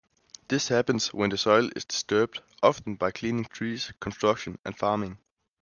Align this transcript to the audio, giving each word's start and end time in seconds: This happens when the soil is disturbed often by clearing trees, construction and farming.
This 0.47 0.69
happens 0.69 1.13
when 1.13 1.29
the 1.29 1.37
soil 1.37 1.69
is 1.75 1.85
disturbed 1.85 2.41
often 2.63 2.95
by 2.95 3.11
clearing 3.11 3.45
trees, 3.45 3.93
construction 3.99 4.57
and 4.65 4.75
farming. 4.75 5.19